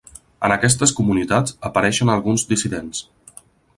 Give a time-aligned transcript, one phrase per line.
[0.47, 3.05] En aquestes comunitats apareixen alguns dissidents.